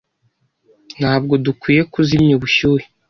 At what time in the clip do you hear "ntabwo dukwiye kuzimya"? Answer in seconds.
0.97-2.33